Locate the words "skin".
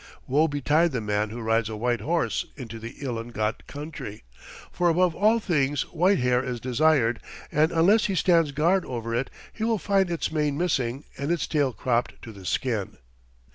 12.47-12.97